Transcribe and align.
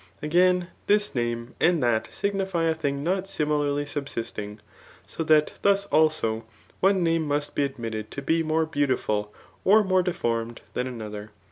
Again, 0.23 0.69
this 0.87 1.13
name 1.13 1.53
jand 1.61 1.83
that 1.83 2.07
signify 2.11 2.63
a 2.63 2.73
thing 2.73 3.03
not 3.03 3.27
similarly 3.27 3.85
subsisting; 3.85 4.59
so 5.05 5.23
that 5.25 5.53
thus 5.61 5.85
also, 5.91 6.43
one 6.79 7.03
name 7.03 7.27
must 7.27 7.53
be 7.53 7.63
admitted 7.63 8.09
to 8.09 8.23
be 8.23 8.41
more 8.41 8.65
beauti 8.65 8.97
ful 8.97 9.31
or 9.63 9.83
more 9.83 10.01
deformed 10.01 10.61
than 10.73 10.87
another. 10.87 11.29